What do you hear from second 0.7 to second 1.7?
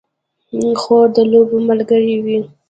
خور د لوبو